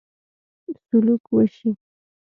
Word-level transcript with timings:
سلوک 0.85 1.23
وشي. 1.35 1.69